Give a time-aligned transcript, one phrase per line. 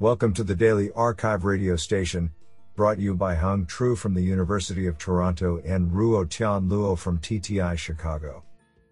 [0.00, 2.32] Welcome to the Daily Archive radio station,
[2.74, 7.20] brought you by Hung Tru from the University of Toronto and Ruo Tian Luo from
[7.20, 8.42] TTI Chicago.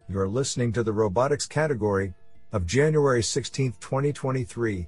[0.08, 2.14] You are listening to the robotics category
[2.52, 4.86] of January 16, 2023.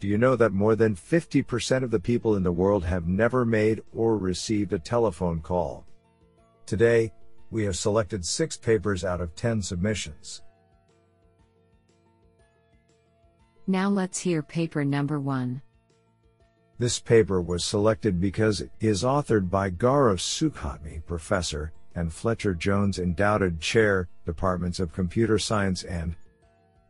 [0.00, 3.44] Do you know that more than 50% of the people in the world have never
[3.44, 5.84] made or received a telephone call?
[6.64, 7.12] Today,
[7.50, 10.40] we have selected six papers out of 10 submissions.
[13.66, 15.60] Now let's hear paper number one.
[16.78, 22.98] This paper was selected because it is authored by Gaurav Sukhatme, professor, and Fletcher Jones,
[22.98, 26.14] endowed chair, Departments of Computer Science and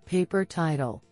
[0.04, 1.02] Paper title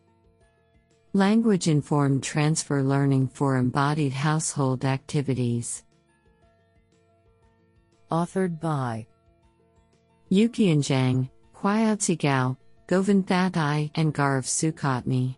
[1.13, 5.85] Language Informed Transfer Learning for Embodied Household Activities.
[8.11, 9.07] Authored by
[10.31, 12.57] Yuqian Jiang, Qiaozi Gao,
[12.89, 15.37] Govind Thattai, and Gaurav Sukhatme.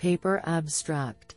[0.00, 1.34] Paper Abstract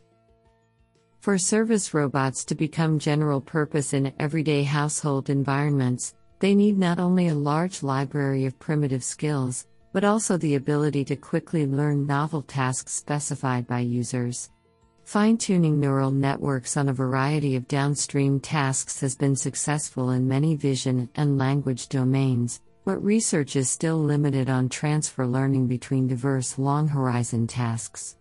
[1.20, 7.28] For service robots to become general purpose in everyday household environments, they need not only
[7.28, 12.94] a large library of primitive skills, but also the ability to quickly learn novel tasks
[12.94, 14.48] specified by users.
[15.04, 20.56] Fine tuning neural networks on a variety of downstream tasks has been successful in many
[20.56, 26.88] vision and language domains, but research is still limited on transfer learning between diverse long
[26.88, 28.16] horizon tasks.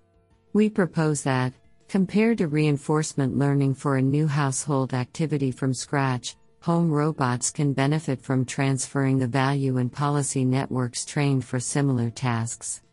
[0.53, 1.51] We propose that,
[1.87, 8.21] compared to reinforcement learning for a new household activity from scratch, home robots can benefit
[8.21, 12.83] from transferring the value and policy networks trained for similar tasks.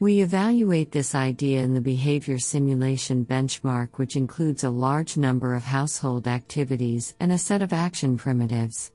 [0.00, 5.62] We evaluate this idea in the behavior simulation benchmark, which includes a large number of
[5.62, 8.90] household activities and a set of action primitives.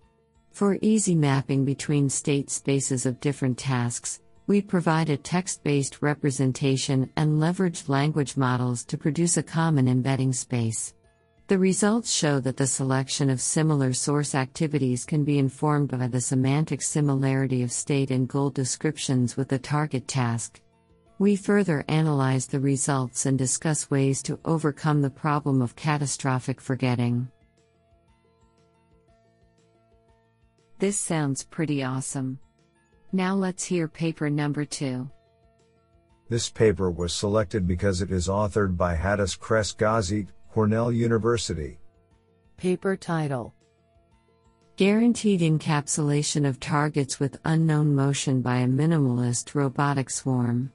[0.51, 7.07] For easy mapping between state spaces of different tasks, we provide a text based representation
[7.17, 10.95] and leverage language models to produce a common embedding space.
[11.45, 16.19] The results show that the selection of similar source activities can be informed by the
[16.19, 20.59] semantic similarity of state and goal descriptions with the target task.
[21.19, 27.29] We further analyze the results and discuss ways to overcome the problem of catastrophic forgetting.
[30.79, 32.39] This sounds pretty awesome.
[33.11, 35.09] Now let's hear paper number two.
[36.29, 41.79] This paper was selected because it is authored by Hadas Kress-Gazit, Cornell University.
[42.57, 43.55] Paper title
[44.75, 50.71] Guaranteed encapsulation of targets with unknown motion by a minimalist robotic swarm.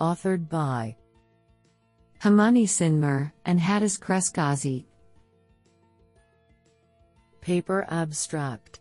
[0.00, 0.96] Authored by
[2.20, 4.84] Himani Sinhmar and Hadas Kress-Gazit.
[7.40, 8.80] Paper abstract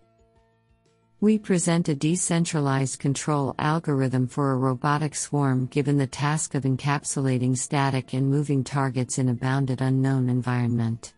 [1.22, 7.58] we present a decentralized control algorithm for a robotic swarm given the task of encapsulating
[7.58, 11.14] static and moving targets in a bounded unknown environment.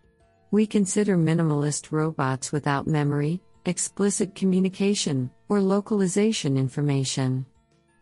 [0.49, 7.45] We consider minimalist robots without memory, explicit communication, or localization information.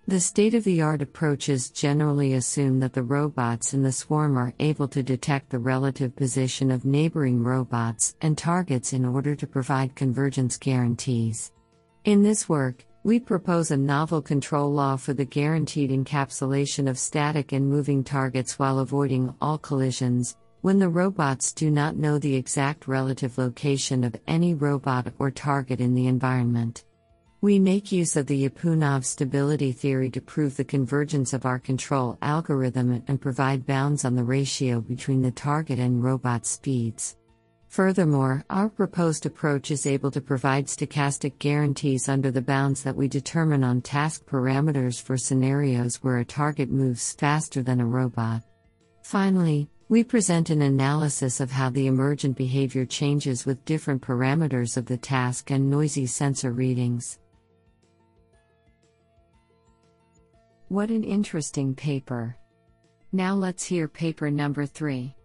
[0.08, 4.54] The state of the art approaches generally assume that the robots in the swarm are
[4.60, 9.96] able to detect the relative position of neighboring robots and targets in order to provide
[9.96, 11.52] convergence guarantees.
[12.10, 17.52] In this work, we propose a novel control law for the guaranteed encapsulation of static
[17.52, 22.88] and moving targets while avoiding all collisions, when the robots do not know the exact
[22.88, 26.84] relative location of any robot or target in the environment.
[27.42, 32.18] We make use of the Lyapunov stability theory to prove the convergence of our control
[32.24, 37.18] algorithm and provide bounds on the ratio between the target and robot speeds.
[37.70, 43.08] Furthermore, our proposed approach is able to provide stochastic guarantees under the bounds that we
[43.08, 48.42] determine on task parameters for scenarios where a target moves faster than a robot.
[49.04, 54.88] Finally, we present an analysis of how the emergent behavior changes with different parameters of
[54.88, 57.20] the task and noisy sensor readings.
[60.70, 62.36] What an interesting paper!
[63.12, 65.16] Now let's hear paper number three.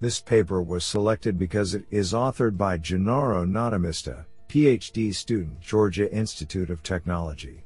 [0.00, 6.70] This paper was selected because it is authored by Gennaro Notomista, PhD student, Georgia Institute
[6.70, 7.64] of Technology.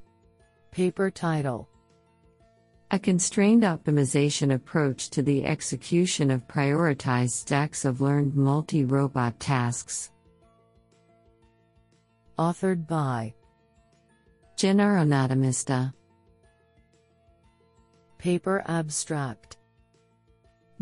[0.71, 1.69] Paper title
[2.91, 10.11] A constrained optimization approach to the execution of prioritized stacks of learned multi robot tasks.
[12.39, 13.35] Authored by
[14.57, 15.93] Gennaro Notomista.
[18.17, 19.59] Paper abstract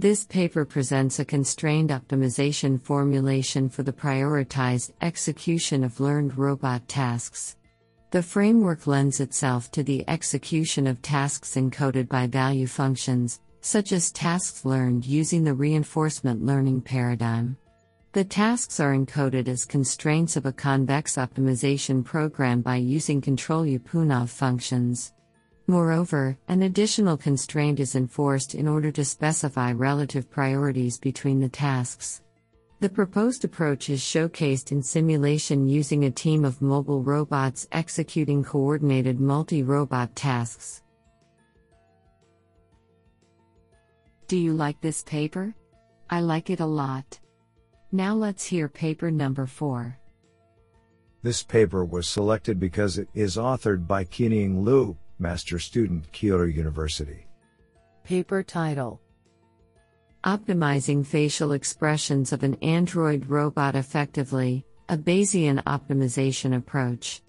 [0.01, 7.57] this paper presents a constrained optimization formulation for the prioritized execution of learned robot tasks.
[8.11, 14.11] The framework lends itself to the execution of tasks encoded by value functions, such as
[14.11, 17.59] tasks learned using the reinforcement learning paradigm.
[18.13, 24.31] The tasks are encoded as constraints of a convex optimization program by using control Lyapunov
[24.31, 25.13] functions.
[25.71, 32.23] Moreover, an additional constraint is enforced in order to specify relative priorities between the tasks.
[32.81, 39.21] The proposed approach is showcased in simulation using a team of mobile robots executing coordinated
[39.21, 40.83] multi robot tasks.
[44.27, 45.55] Do you like this paper?
[46.11, 47.21] I like it a lot.
[47.93, 49.97] Now let's hear paper number 4.
[51.23, 57.27] This paper was selected because it is authored by Qianying Liu, master student, Kyoto University.
[58.05, 59.01] Paper title
[60.25, 67.23] Optimizing Facial Expressions of an Android Robot Effectively, a Bayesian Optimization Approach.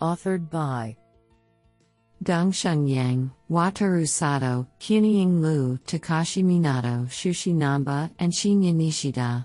[0.00, 0.96] Authored by
[2.24, 9.44] Dongsheng Yang, Wataru Sato, Qianying Liu, Takashi Minato, Shushi Namba, and Shinya Nishida.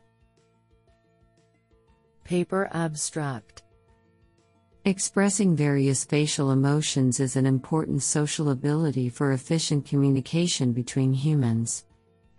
[2.23, 3.63] Paper Abstract
[4.87, 11.83] Expressing various facial emotions is an important social ability for efficient communication between humans.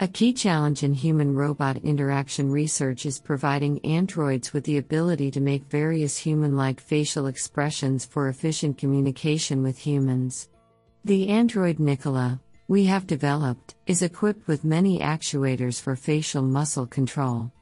[0.00, 5.42] A key challenge in human robot interaction research is providing androids with the ability to
[5.42, 10.48] make various human like facial expressions for efficient communication with humans.
[11.04, 17.52] The android Nikola, we have developed, is equipped with many actuators for facial muscle control.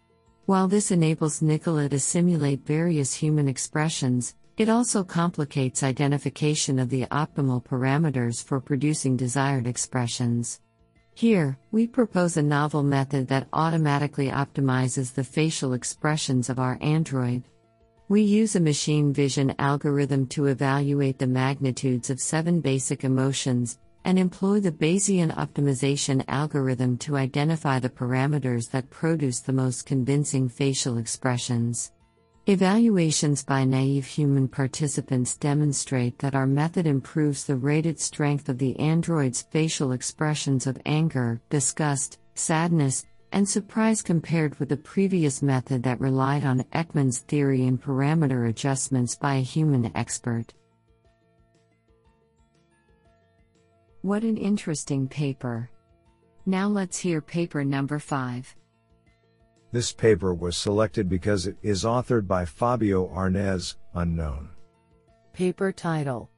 [0.45, 7.05] While this enables Nikola to simulate various human expressions, it also complicates identification of the
[7.07, 10.61] optimal parameters for producing desired expressions.
[11.15, 17.43] Here, we propose a novel method that automatically optimizes the facial expressions of our Android.
[18.09, 24.19] We use a machine vision algorithm to evaluate the magnitudes of seven basic emotions and
[24.19, 30.97] employ the Bayesian optimization algorithm to identify the parameters that produce the most convincing facial
[30.99, 31.93] expressions.
[32.49, 38.79] Evaluations by naive human participants demonstrate that our method improves the rated strength of the
[38.79, 46.01] android's facial expressions of anger, disgust, sadness, and surprise compared with the previous method that
[46.01, 50.55] relied on Ekman's theory and parameter adjustments by a human expert.
[54.03, 55.69] What an interesting paper!
[56.47, 58.55] Now let's hear paper number 5.
[59.73, 64.51] This paper was selected because it is authored by Fabio Arnez, unknown.
[65.33, 66.31] Paper title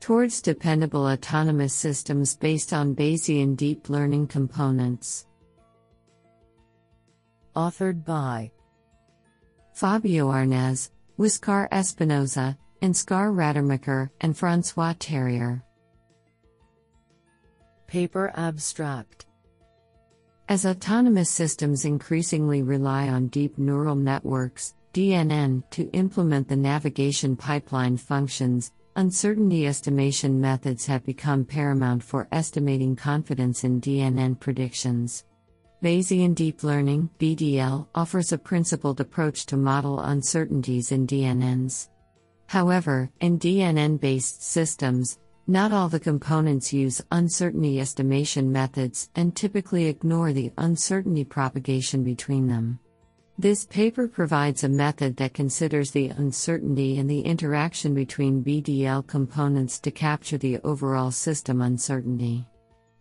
[0.00, 5.26] Towards Dependable Autonomous Systems Based on Bayesian Deep Learning Components.
[7.56, 8.50] Authored by
[9.72, 15.62] Fabio Arnez, Huascar Espinoza, Ansgar Radermacher, and Francois Terrier.
[17.86, 19.26] Paper Abstract
[20.48, 27.96] as autonomous systems increasingly rely on deep neural networks, DNN, to implement the navigation pipeline
[27.96, 35.24] functions, uncertainty estimation methods have become paramount for estimating confidence in DNN predictions.
[35.82, 41.88] Bayesian Deep Learning BDL offers a principled approach to model uncertainties in DNNs.
[42.46, 49.86] However, in DNN based systems, not all the components use uncertainty estimation methods and typically
[49.86, 52.78] ignore the uncertainty propagation between them.
[53.36, 59.80] This paper provides a method that considers the uncertainty and the interaction between BDL components
[59.80, 62.46] to capture the overall system uncertainty.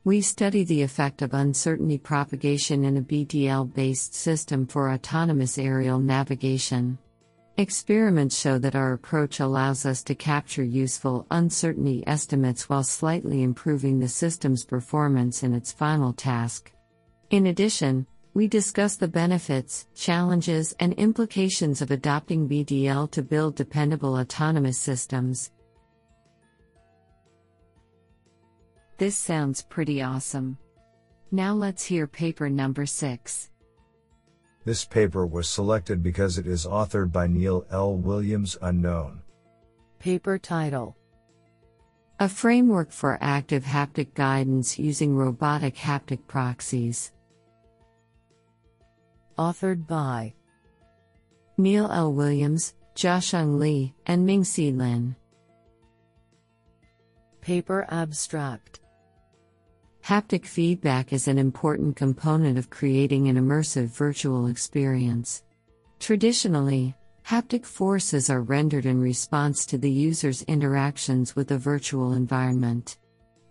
[0.03, 5.99] We study the effect of uncertainty propagation in a BDL based system for autonomous aerial
[5.99, 6.97] navigation.
[7.57, 13.99] Experiments show that our approach allows us to capture useful uncertainty estimates while slightly improving
[13.99, 16.71] the system's performance in its final task.
[17.29, 24.15] In addition, we discuss the benefits, challenges, and implications of adopting BDL to build dependable
[24.15, 25.51] autonomous systems.
[28.97, 30.57] This sounds pretty awesome.
[31.31, 33.51] Now let's hear paper number 6.
[34.65, 37.95] This paper was selected because it is authored by Niall L.
[37.95, 39.21] Williams Unknown.
[39.99, 40.95] Paper title
[42.19, 47.11] A Framework for Active Haptic Guidance Using Robotic Haptic Proxies.
[49.37, 50.33] Authored by
[51.57, 52.13] Niall L.
[52.13, 55.15] Williams, Jiasheng Li, and Mingxi Lin.
[57.41, 58.79] Paper Abstract
[60.05, 65.43] Haptic feedback is an important component of creating an immersive virtual experience.
[65.99, 66.93] Traditionally,
[67.25, 72.97] Haptic forces are rendered in response to the user's interactions with the virtual environment.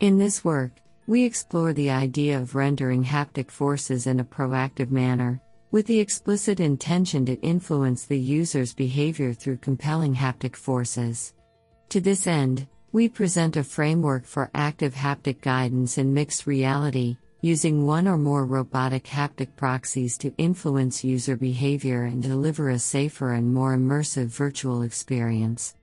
[0.00, 0.72] In this work,
[1.06, 5.40] we explore the idea of rendering haptic forces in a proactive manner,
[5.70, 11.32] with the explicit intention to influence the user's behavior through compelling haptic forces.
[11.88, 17.86] To this end, we present a framework for active haptic guidance in mixed reality, using
[17.86, 23.52] one or more robotic haptic proxies to influence user behavior and deliver a safer and
[23.52, 25.74] more immersive virtual experience.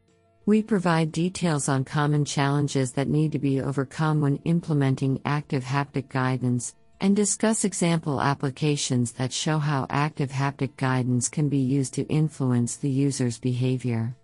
[0.46, 6.10] We provide details on common challenges that need to be overcome when implementing active haptic
[6.10, 12.04] guidance, and discuss example applications that show how active haptic guidance can be used to
[12.04, 14.16] influence the user's behavior.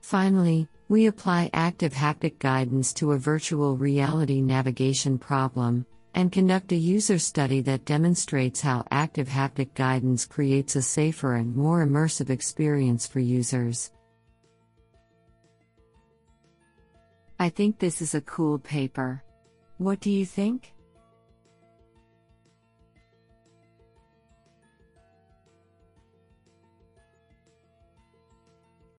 [0.00, 6.76] Finally, we apply active haptic guidance to a virtual reality navigation problem and conduct a
[6.76, 13.06] user study that demonstrates how active haptic guidance creates a safer and more immersive experience
[13.06, 13.92] for users.
[17.38, 19.22] I think this is a cool paper.
[19.76, 20.72] What do you think?